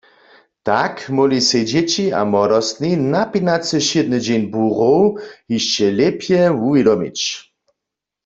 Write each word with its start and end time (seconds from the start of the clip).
Tak 0.67 0.93
móhli 1.15 1.39
sej 1.49 1.63
dźěći 1.69 2.05
a 2.19 2.21
młodostni 2.33 2.91
napinacy 3.13 3.77
wšědny 3.85 4.17
dźeń 4.25 4.41
burow 4.53 5.03
hišće 5.49 5.87
lěpje 5.99 6.41
wuwědomić. 6.59 7.19